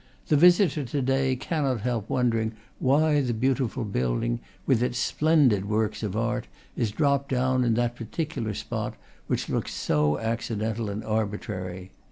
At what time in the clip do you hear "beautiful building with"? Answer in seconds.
3.35-4.81